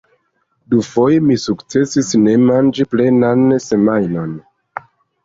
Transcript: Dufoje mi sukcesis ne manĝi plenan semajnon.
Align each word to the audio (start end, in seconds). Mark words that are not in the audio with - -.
Dufoje 0.73 1.17
mi 1.25 1.35
sukcesis 1.43 2.09
ne 2.21 2.33
manĝi 2.45 2.87
plenan 2.95 3.45
semajnon. 3.67 4.33